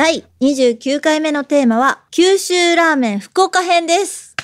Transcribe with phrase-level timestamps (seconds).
[0.00, 4.34] 第29回目のテーマは九州ラーメン福岡編です。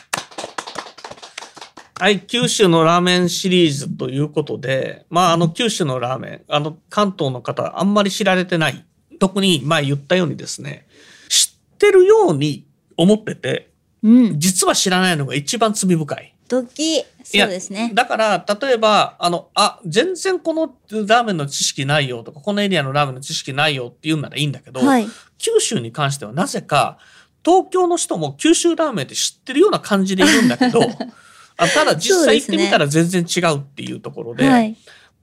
[1.98, 8.84] はい九州のラーメンシリーズということでまああの九州のラーメンあの関東の方あんまり知られてない。
[9.18, 10.86] 特に前言ったようにですね
[11.30, 12.66] 知ってるように
[12.98, 13.70] 思ってて
[14.02, 14.38] うん。
[14.38, 16.35] 実は知らないのが一番罪深い。
[16.48, 17.90] 時そうですね。
[17.94, 25.08] だから、例えば、あの、あ、全然このラーメンの知識ないよとか、このエリアのラーメンの知識ないよって言うならいいんだけど、はい。
[25.38, 26.98] 九州に関してはなぜか、
[27.44, 30.80] 東京の人も九州ラーメンって知ってるような感じでいるんだけど、
[31.58, 34.76] あただ実際行ってみたら全然違うっていうところで、はい。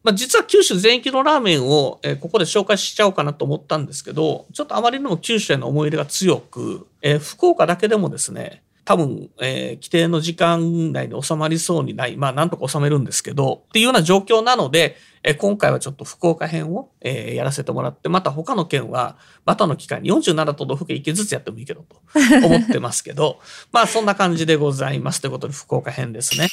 [0.03, 21.95] まあ、実は九州全域のラーメンを、えーここで紹介しちゃおうかなと思ったんですけど、ちょっとあまりにも九州への思い入れが強く、えー福岡だけでもですね、多分、えー規定の時間内に収まりそうにない、まあなんとか収めるんですけど、っていうような状況なので、えー今回はちょっと福岡編を、えーやらせてもらって、また他の県は、またの期間に47都道府県1県ずつやってもいいけどと
[22.45, 23.39] 思ってますけど、
[23.71, 25.21] まあそんな感じでございます。
[25.21, 26.47] ということで福岡編ですね。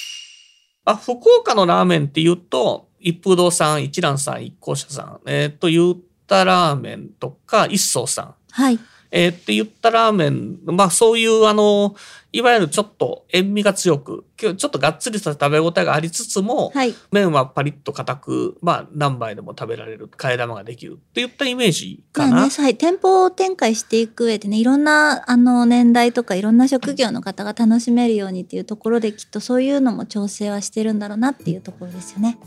[0.85, 8.79] あ、福岡のラーメンって言うと、一風堂さん、一蘭さん、一行者さん、えー、と言ったラーメンとか、一層さん、はい
[9.11, 11.97] えーって言ったラーメン、まあそういうあの、
[12.33, 22.33] いわゆるちょっと塩味が強く、今日ちょっとがっつりした食べ応えがありつつも、はい麺はパリッと硬く、まあ何杯でも食べられる、替え玉ができるって言ったイメージかな。
[22.33, 32.39] まあね、はい、店舗展開していく上でねいろんなあの年代とかいろんな職業の方が楽しめるようにっていうところできっとそういうのも調整はしてるんだろうなっていうところですよね。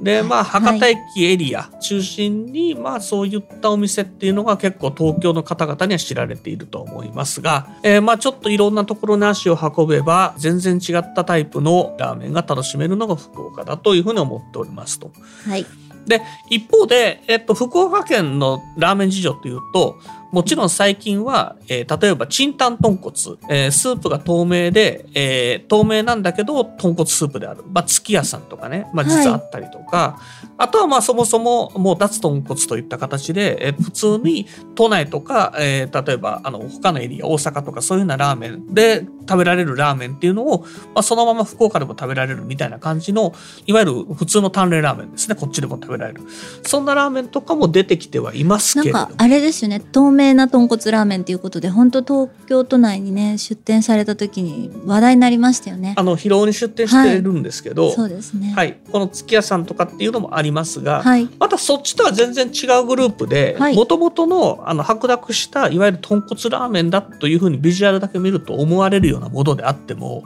[0.00, 0.62] で、まあ、はい。
[0.62, 15.10] 博多駅エリア中心に、まあ、そういったお店っていうのが結構東京の方々には知られていると思いますが、えーまあ、ちょっといろんなところに足を運べば、全然違ったタイプのラーメンが楽しめるのが福岡だというふうに思っておりますと。
[15.46, 15.66] はい、
[16.06, 19.98] で、一方で、えっと、福岡県のラーメン事情というと、
[20.30, 23.14] もちろん最近は、えー例えば、チンタン豚骨、
[23.48, 27.62] えースープが透明で、えー透明なんだけど、豚骨スープである。
[27.72, 30.20] まあ、月屋さんとかね、まあ、実はあったりとか、
[30.58, 40.60] あとは、まあ、そもそも、もう、脱豚骨といった形で、えー普通に都内とか、えー例えば、あの、他のエリア、大阪とか、そういうようなラーメンで食べられるラーメンっていうのを、
[40.94, 43.34] まあ、そのまま福岡でも食べられるみたいな感じの、
[43.66, 45.34] いわゆる普通の淡麗ラーメンですね。
[45.34, 46.22] こっちでも食べられる。
[46.64, 49.06] そんなラーメンとかも出てきてはいますなんけれども。
[49.06, 56.02] かあれですよね透明な豚骨ラーメンということで本当東京都内にね出店された時に話題になりましたよねあ。
[56.02, 58.52] の、広尾に出店してるんですけど、そうですね。
[58.54, 70.24] はい、この月屋さんとかっていうのもありますが、はいまたそっちとは全然違うグループではいもともとのあの白濁したいわゆる豚骨ラーメンだというふうにビジュアルだけ見ると思われるようなものであっても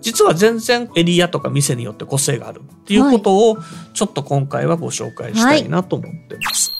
[0.00, 3.58] 実は全然エリアとか店によって個性があるっていうことを
[3.94, 6.70] ちょっと今回はご紹介したいなと思ってます。
[6.70, 6.77] はい。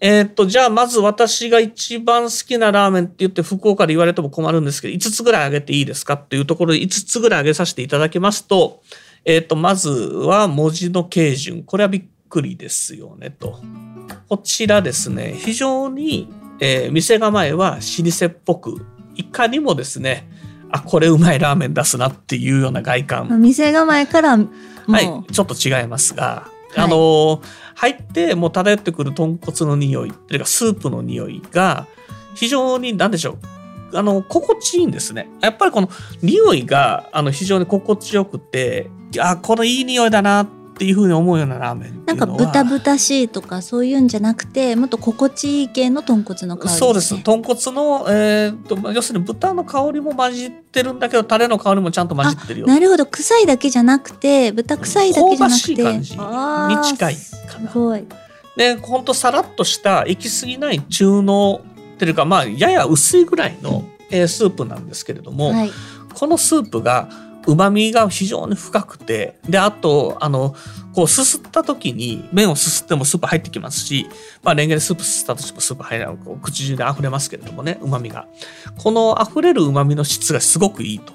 [0.00, 8.82] えーっと、じゃあ、まず私が一番好きなラーメンって言って福岡で言われても困るんですけど、5つぐらいあげていいですかっていうところで5つぐらいあげさせていただきますと、
[9.24, 11.62] えーっと、まずは文字の形順。
[11.64, 13.60] これはびっくりですよね、と。
[14.28, 16.28] こちらですね、非常に、
[16.60, 18.86] えー店構えは老舗っぽく、
[19.16, 20.28] いかにもですね、
[20.70, 23.40] あ、これうまいラーメン出すなっていうような外観。
[23.40, 24.44] 店構えからも
[24.86, 27.40] う、はい、ちょっと違いますが、はいあのー
[27.76, 31.88] 入ってもう漂ってくる豚骨の匂いというかスープの匂いが
[32.36, 33.36] 非常に何でしょ
[33.92, 35.28] うあの心地いいんですね。
[35.40, 35.88] やっぱりこの
[36.22, 38.90] 匂いがあの非常に心地よくて
[39.20, 47.14] あこのいい匂いだなっていうふうに思うようなラーメンってないんか豚豚しいとかそういうんじゃなくてもっと心地いい系の豚骨の香りね、そうです。
[47.22, 52.66] 豚骨の、えーと要するに豚の香りも混じってるんだけどタレの香りもちゃんと混じってるよ。
[52.66, 53.06] なるほど。
[53.06, 55.74] 臭いだけじゃなくて豚臭いだけじゃなくて。
[55.74, 56.12] 香ばしい感じ。
[56.12, 57.16] に近い
[57.46, 57.70] かな。
[57.70, 58.04] すごい。
[58.56, 61.60] で、ほんとさらっとした、行き過ぎない中濃
[61.94, 65.70] っていうか、まあ、やや薄いぐらいの、えースープなんですけれども、はい。
[66.14, 67.08] このスープが、
[67.46, 70.54] 旨味が非常に深くて、で、あと、あの、
[70.94, 74.06] こう、すすった時に、麺をすすってもスープ入ってきますし、
[74.42, 78.26] まあ、レンゲでスープすすったとしてもスープ入らない、こう口中で溢れますけれどもね、旨味が。
[78.78, 81.12] この溢れる旨味の質がすごくいいと。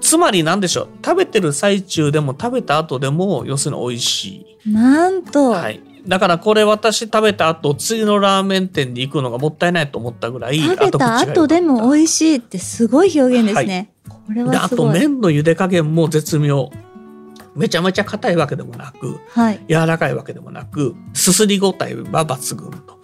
[0.00, 4.70] つまり何でしょう食べてる最中でも食べた後でも要するに美味しい。
[4.70, 5.80] なんと、はい。
[6.06, 13.90] だからこれ私食べた後次のラーメン店に行くのがもったいないと思ったぐらい食べた後でも美味しいってすごい表現ですね。
[13.92, 13.99] これで
[14.56, 14.90] あと。
[14.90, 16.70] 麺の茹で加減も絶妙
[17.54, 19.60] めちゃめちゃ硬いわけでもなくはい。
[19.68, 23.00] 柔らかいわけでもなくすすり応えは抜群と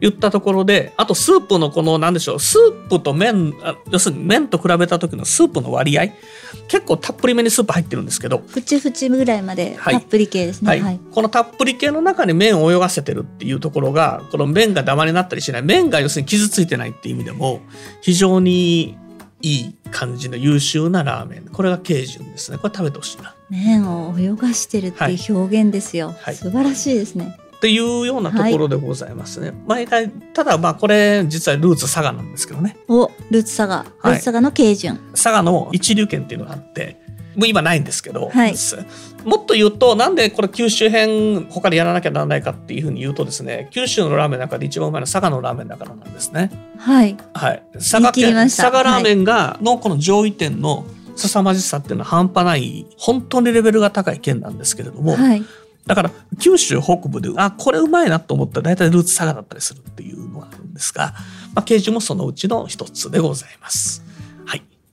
[0.00, 6.08] 言ったところであとスープのこの何でしょうスープと麺あ要するに麺と比べた時のスープの割合
[6.68, 10.68] 結構たっぷりめにスープ入ってるんですけどふちふちぐらいまではいたっぷり系ですね。
[10.68, 11.00] はいはい。
[11.10, 17.62] このたっぷり系の中に麺を泳がせてるっていうところがこの麺がダマになったりしない麺が要するに傷ついてないっていう意味でも
[18.02, 18.98] 非常に
[19.42, 26.14] いい感じの優秀なラーメンこれが慶順ですねこれ食べてほしいな麺を泳がしてるっていう表現ですよ。
[26.18, 27.36] はい素晴らしいですね。
[27.56, 29.52] っていうようなところでございますね。
[29.66, 34.98] 毎回ただまあこれ実はルーツ佐賀なんですけどねお、ルーツサガ、ルーツサガの慶順。
[35.12, 37.00] 佐賀の一流圏っていうのがあって
[37.36, 38.54] もう今ないんですけど、はい
[39.24, 46.50] もっと言うとなんでこれ九州編他でやらなきゃならないかっていうふうに言うとですね九州のラーメンの中で一番うまいのは佐賀のラーメンだからなんですね。
[46.78, 47.16] はい。
[47.34, 50.86] はい、佐賀県佐賀ラーメンが、のこの上位店の
[51.16, 55.42] 凄まじさっていうのは半端ない本当にレベルが高い県なんですけれども、はい。
[55.86, 56.10] だから
[56.40, 61.14] 九州北部であこれうまいなと思ったら大体ルーツ佐賀だったりするっていうのがあるんですが、
[61.54, 64.05] まあ、慶順もそのうちの一つでございます。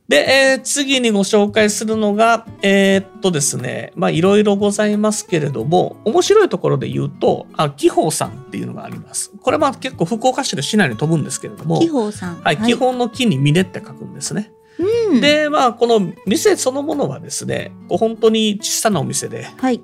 [0.03, 0.09] はい。
[0.09, 9.31] で、えー次にご紹介するのが、えーっとですね、まあいろいろございますけれども、面白いところで言うと、あ、紀宝さんっていうのがあります。
[9.41, 12.41] これまあ結構福岡市の市内に飛ぶんですけれども、紀宝さん。
[12.41, 14.51] はい、基本の木に峰って書くんですね。
[14.79, 19.81] うん、で、まあこの店そのものはですね、こう本当に小さなお店で、はい。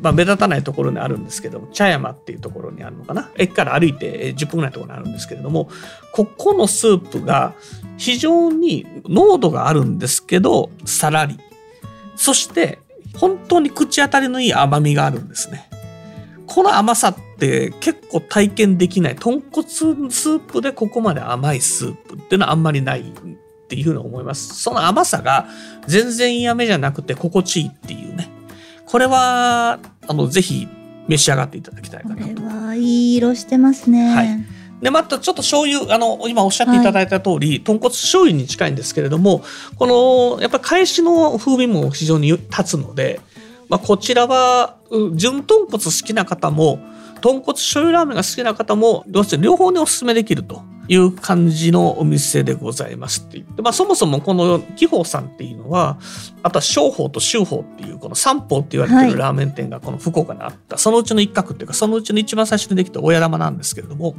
[0.00, 3.30] まあ、目立たないところにあるんですけども茶山っていうところにあるのかな？
[3.36, 5.68] 駅から歩いて10分ぐらいのところにあるんですけれども
[6.12, 7.54] ここのスープが
[7.98, 11.38] 非常に濃度があるんですけどさらり。
[12.16, 12.78] そして
[13.16, 15.68] 本当に口当たりのいい甘みがあるんですね。
[16.46, 23.04] この甘さって結構体験できない豚骨スープでここまで甘いスープっていうのはあんまりないっ
[23.68, 24.54] ていうふうに思います。
[24.60, 25.46] その甘さが
[25.86, 28.28] 全然嫌めじゃなくて心地いいっていうね。
[28.90, 29.78] これは
[30.08, 30.66] あのぜひ
[31.06, 32.42] 召し上がっていただきたいかこれなと。
[32.42, 34.14] はいい色してますね。
[34.14, 39.42] はいでまたちょっと醤油あの今おっしゃっていただいた通り、豚骨醤油に近いんですけれども
[39.76, 43.20] このやっぱり返しの風味も非常に立つので、
[43.68, 46.78] まあ、こちらはう純豚骨好きな方も
[47.20, 56.00] 豚骨醤油ラーメンが好きな方も両方にお勧めできるという感じのお店でございますって言って、まあ、そもそもこの紀宝さんっていうのは
[56.42, 64.16] あとは商法と州法っていうこの三法って言われてはいるラーメン店がこの福岡にあった、そのうちの一角っていうかそのうちの一番最初にできた親玉なんですけれども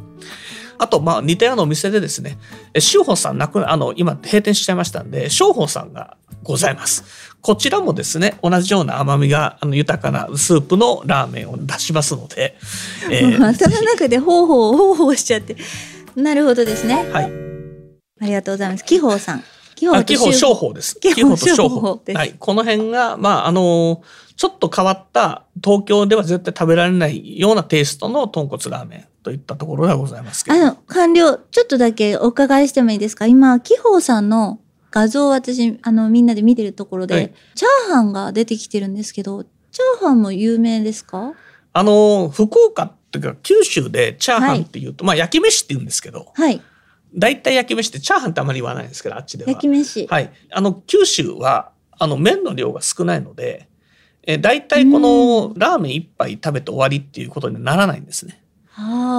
[0.77, 2.37] あとまあ似たようなお店でですね
[2.73, 12.55] え州法さんなくあの今閉店しちゃいましたんで商法さんがございますこちらもですね同じような甘みがあの豊かなスープのラーメンを出しますので、
[13.11, 15.57] えー 頭の中でほうほうほうほうしちゃって。
[16.15, 17.09] なるほどですね。
[17.11, 17.31] はい
[18.21, 18.85] ありがとうございます。
[18.85, 19.43] 紀宝さん。
[19.75, 20.99] 紀あ、基本と商法です。
[20.99, 22.01] 基本基本と商商法法。
[22.05, 22.35] ですはい。
[22.37, 24.03] この辺が、まあ、あの、
[24.35, 30.57] ちょっと変わった、東京では絶対食べられないようなテイストの豚骨ラーメンといったところではございますけど。
[30.57, 31.39] あの、完了。
[31.49, 33.25] ちょっとだけお伺いしてもいいですか？
[33.25, 34.59] 今、紀宝さんの
[34.91, 41.33] 画像を私、あの、みんなで見てるところで、はいチャーハンが出てきてるんですけど、チャーハンも有名ですか？
[41.73, 46.61] あの、福岡っていうか、九州でチャーハンっていうと、まあ、焼き飯って言うんですけど、はい。
[47.13, 49.49] 大体焼き飯ってチャーハンってあまり言わないんですけど、あっちでは。
[49.49, 50.07] 焼き飯。
[50.07, 50.31] はい。
[50.51, 53.67] あの、九州は、あの、麺の量が少ないので、
[54.23, 58.41] え大体このラーメン一杯食べて終わりっていうことにならないんですね。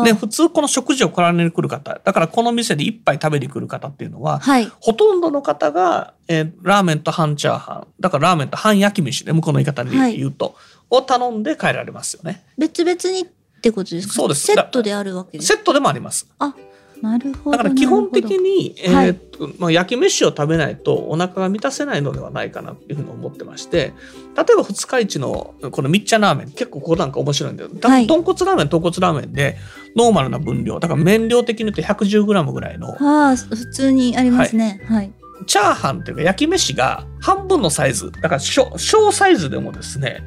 [0.05, 4.71] で、普通この食事を来られに来る方、だからこの店で一杯食べに来る方っていうのは、はい。
[4.81, 10.55] ほとんどの方が、えーラーメンと半チャーハン、だからラーメンと半焼き飯で、向こうの言い方で言うと、
[10.91, 12.45] を頼んで帰られますよね。
[12.57, 13.29] 別々に
[13.63, 14.15] ってことですか？
[14.15, 14.47] そうです。
[14.49, 15.55] セットであるわけです。
[15.55, 16.27] セットでもあります。
[16.41, 16.53] あ、
[17.01, 17.57] なるほど。
[17.57, 19.11] だから基本的に、えはい。
[19.11, 23.93] ーっとまあ、焼き飯を食べないとお腹が満たせないのではないかなっていうふうに思ってまして
[24.37, 28.07] 例えば二日市のこのみっちゃんラーメン結構ここなんか面白いんだよ、だはい。
[28.07, 29.57] 豚骨ラーメン豚骨ラーメンで
[29.97, 30.81] ノーマルな分量。
[30.81, 32.97] だから麺量的に言うと 110g ぐらいの。
[33.01, 34.81] あ、普通にありますね。
[34.89, 35.13] はい。
[35.47, 38.13] チャーハンっていうか焼き飯が半分のサイズ。
[38.13, 40.23] だから小小サイズでもですね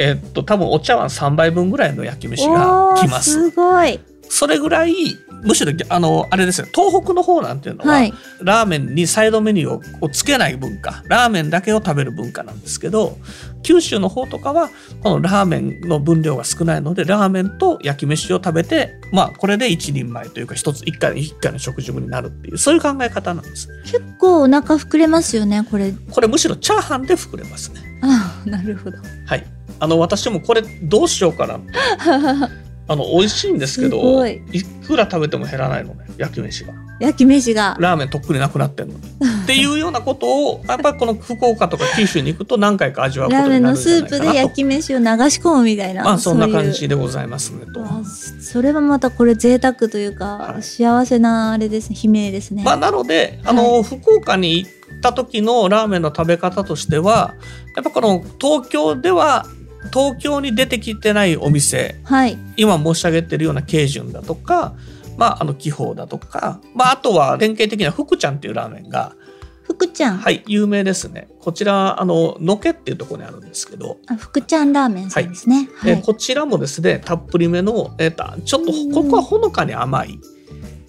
[0.00, 3.30] えーっと多分お茶碗3杯分ぐらいの焼き飯がおーきます。
[3.32, 4.00] すごい。
[4.30, 4.94] それぐらい
[5.42, 8.12] むしろあのあれですね東北の方なんていうのは、はい。
[8.40, 11.02] ラーメンにサイドメニューををつけない文化。
[11.06, 13.18] ラーメンだけを食べる文化なんですけど
[13.62, 14.70] 九州の方とかは
[15.02, 23.68] このラーメンの分量が少ないのでラーメンと焼き飯を食べてまあこれで一人前というか一つ一回一回の食事分になるっていうそういう考え方なんです。
[23.84, 25.92] 結構お腹膨れますよねこれ。
[26.10, 27.80] これむしろチャーハンで膨れますね。
[28.02, 28.96] あなるほど。
[29.26, 31.58] はいあの私もこれどうしようかな。
[32.88, 34.42] あの美味しいんですけすどごい。
[34.52, 36.72] いくら食べても減らないのね焼き飯が。
[36.98, 37.76] 焼き飯が。
[37.78, 38.94] ラーメンとっくになくなってんの。
[38.94, 39.00] に
[39.44, 45.08] っていうようなことをやっぱりこの福岡とか九州に行くと何回か味わうこラーメンのとになるんスープでじゃないかなと焼き飯を流し
[45.40, 47.82] 込むみたいなまあそんな感じでございますねと。
[47.82, 48.02] あ
[48.40, 50.62] それはまたこれ贅沢というか、はい。
[50.62, 57.34] 幸せなあれですね悲鳴ですね、まあ、なのであの、福岡に行った時のラーメンの食べ方としては
[57.76, 59.46] やっぱこの東京では
[59.92, 62.38] 東京に出てきてないお店はい。
[62.56, 64.74] 今申し上げてるような慶順だとか、
[65.16, 69.14] まあ、あの気泡だとか、まあ、あとは典型的な福ちゃんっていうラーメンが、
[69.62, 71.28] 福ちゃん、はい、有名ですね。
[71.40, 75.68] こちらあののけっていうところにあるんですけど、あ福ちゃんラーメンさんですね。
[75.76, 78.92] はい、えーこちらもですねたっぷりめの、えーとちょっとうん。
[78.92, 80.18] ここはほのかに甘い、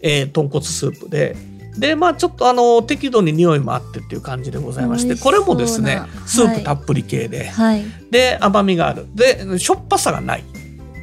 [0.02, 1.36] えー豚骨スープで
[1.78, 7.84] でまあちょっとあの適度に匂いもあってっていう感じでございましてこれもですねスープたっぷり系で、はい。
[8.10, 9.08] で甘みがある。
[9.16, 10.44] でしょっぱさがない。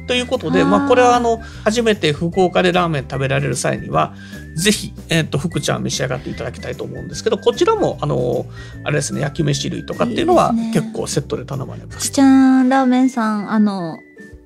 [0.07, 4.15] ということでまあ、これはあの初めて福岡でラーメン食べられる際には
[4.55, 8.47] ぜひ、えー、と福ちゃん召し上がっていただきたいと思うんですけどこちらもあの
[8.83, 12.07] あれですね焼き飯類とかっていうのは結構セットで頼まれます。
[12.07, 13.99] 福ちゃんラーメンさんあの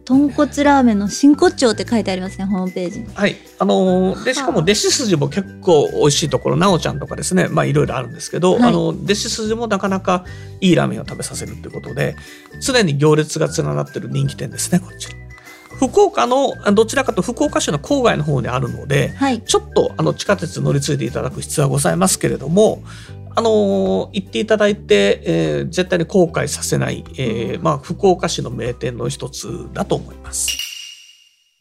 [0.06, 3.00] 豚骨ラーメンの真骨頂って書いてありますねホームページ。
[3.00, 7.48] にはい、あのーでしかも弟子筋も結構美味しいところなおちゃんとかですね。
[7.48, 8.64] まあいろいろあるんですけど、はい。
[8.64, 10.26] あの弟子筋もなかなか
[10.60, 12.16] いいラーメンを食べさせるということで
[12.62, 15.10] 常に行列が連なってる人気店ですねこち。
[15.10, 15.18] ら。
[15.78, 19.42] 福岡のどちらかと福岡市の郊外の方にあるのではい。
[19.42, 22.84] ちょっとあの地下鉄乗り継いでいただく必要はございますけれども、
[23.36, 30.58] あのー行っていただいて、えー絶対に後悔させない、えーまあ、福岡市の名店の一つだと思います。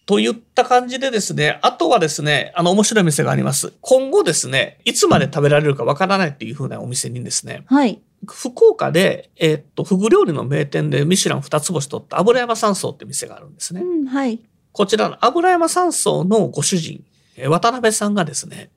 [0.04, 3.72] といった感じでですね、あとはですね、あの面白い店があります。
[3.80, 13.80] 今後ですね、いつまで食べられるかわからないっていう風なお店にですね、はい福岡で、えーっと、フグ料理の名店でミシュラン二つ星取った油山山荘って店があるんですね。
[13.80, 14.40] うんはい
[14.72, 17.04] こちらの油山山荘のご主人、
[17.36, 18.70] えー渡辺さんがですね、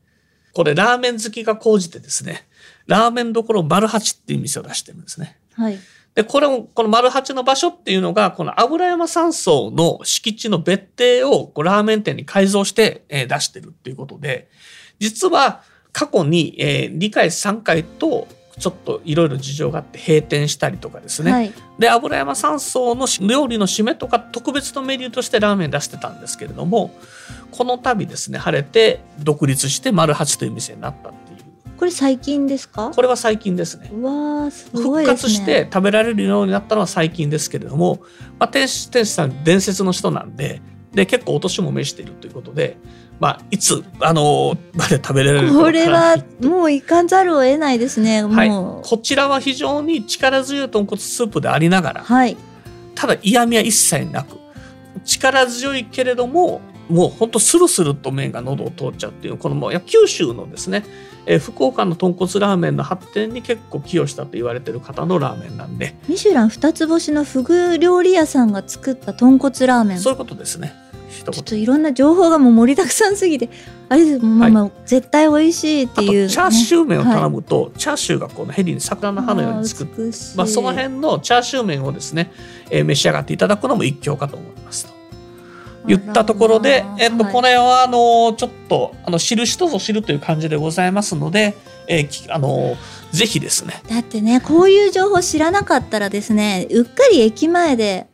[0.54, 2.48] これラーメン好きが高じてですね、
[2.88, 5.38] ラーメンどころ丸八っていう店を出してるんですね。
[5.54, 5.80] はい
[6.16, 14.48] で、これも、この丸八の場所っていうのが、この油山山荘の敷地の別邸をこうラーメン店に改造して、えー出してるっていうことで、
[14.98, 15.62] 実は
[15.92, 21.32] 過去に、え2回3回と、ちょっといろいろ事情があって閉店したりとかですね。
[21.32, 26.96] はいで油山山荘の料理の締めとか特別のメニューとしてラーメン出してたんですけれども
[27.52, 31.12] この度ですね晴れて独立して丸八という店になった
[31.78, 32.92] これ最近ですか？
[32.96, 33.90] これは最近ですね。
[33.94, 35.30] うわーすご復いですね。
[35.30, 38.00] 活して食べられるようになったのは最近ですけれども、
[38.40, 40.62] まあ、店主店主さん伝説の人なんで
[40.94, 42.78] で結構お年も召しているということで、
[43.20, 48.24] まあ、いつあのまで食べられるかこれはいもういかんざるを得ないですね。
[48.24, 48.50] はい。
[48.50, 48.82] もう。
[48.88, 52.38] こちらは非常に力強い豚骨スープでありながらはい。
[52.96, 54.38] ただ嫌味は一切なく
[55.04, 60.86] 力強いけれどももうほんとスルスルと麺が喉を通っちゃうっていうこのもう九州のですね、
[61.26, 65.96] えー福岡の豚骨ラーメンの発展に結構寄与したと言われてる方のラーメンなんで。
[66.08, 69.98] ミシュラン二つ星のフグ料理屋さんが作った豚骨ラーメン。
[69.98, 70.74] ちょそういうことですね。
[71.10, 71.42] 一言。
[71.42, 73.50] っといろんな情報がもう盛りだくさんすぎて
[73.88, 80.02] あれですまあまあ、絶対美味しいってあという、チャーシュー麺を頼むむと、チャーシューがこのヘリに桜の葉のように作って、
[80.36, 82.32] まあ、その辺のチャーシュー麺をですね、
[82.72, 84.95] えー召し上がっていただくのも一興かと思いますと。
[85.88, 91.56] 言ったところで、えっと、これれは、あの、ちょっと、あの、知る人ぞ知るという感じでございますので、
[91.88, 92.76] えーきあの、
[93.12, 98.08] ぜひですね、だってねこういう情報知らなかったらですねうっかり駅前で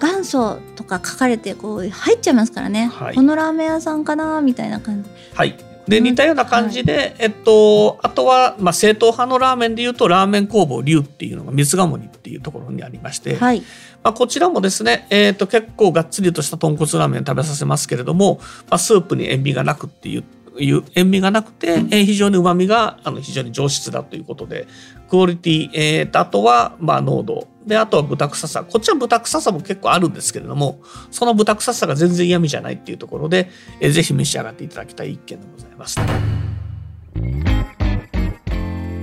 [0.00, 3.14] 元祖とか書かれてこう入っちゃいますからね、はい。
[3.14, 5.10] このラーメン屋さんかなみたいな感じ。
[5.34, 5.56] はい。
[5.86, 6.04] で、うん。
[6.04, 13.62] 似たような感じで、えっと、あとは、まあ、正統派のラーメンで言うと、ラーメン工房龍っていうのが水ヶ森っていうところにありまして、はい。
[14.02, 18.38] まあ、こちらもですね、えっと、結構がっつりとした豚骨ラーメン食べさせますけれども、
[18.68, 20.24] まあ、スープに塩味がなくっていう、
[20.58, 24.66] いう塩味がなくて、えー非常に旨味があの非常に上質だということで、
[25.10, 27.48] クオリティ、えーとあとは、まあ、濃度。
[27.66, 28.62] で、あとは豚臭さ。
[28.62, 30.80] こっちは豚臭さも結構あるんですけれども、
[31.10, 35.98] その豚臭さが全然嫌味じゃないっていうところで、えーぜひ召し上がっていただきたい一件でございます。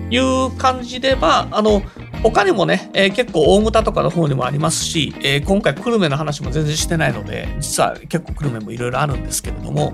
[0.10, 1.82] いう感じで、まあ、あの、
[2.22, 9.92] 他にもね、えー結構大牟田とかの方にもありますし、えー今回久留米の話も全然してないので実は結構久留米もいろいろあるんですけれども、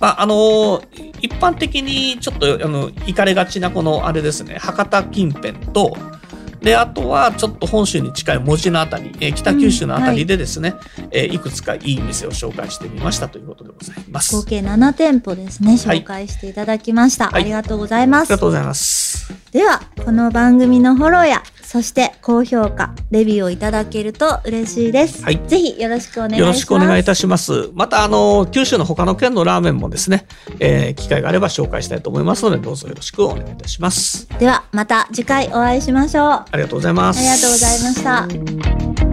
[0.00, 5.96] まああのー一般的にちょっとあの行かれがちなこのあれですね博多近辺と
[6.66, 14.34] であとはちょっと本州に近い門司のあたり、えー北九州のあたりでですね、いえーいくつかいい店を紹介してみましたということでございます。
[14.34, 16.00] 合計7店舗ですねはい。
[16.00, 17.42] 紹介していただきました、はい。
[17.42, 18.32] ありがとうございます。
[18.32, 19.32] ありがとうございます。
[19.52, 27.70] ではこの番組のフォローやそして高評価レビューをいただけると嬉しいです、はいぜひよろしくお願いしますよろしくお願いいたします。
[27.74, 30.26] また、あの、九州の他の県のラーメンもですね、
[30.60, 34.28] えー機会があれば紹介したいと思いますので、どうぞよろしくお願いいたします。
[34.38, 37.20] ではまた次回お会いしましょうあありがとうございます。
[37.20, 39.05] りがとうございました